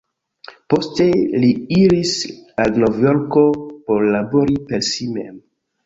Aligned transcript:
Poste 0.73 1.05
li 1.43 1.51
iris 1.81 2.15
al 2.65 2.83
Novjorko 2.87 3.47
por 3.91 4.11
labori 4.19 4.61
per 4.73 4.87
si 4.93 5.13
mem. 5.17 5.43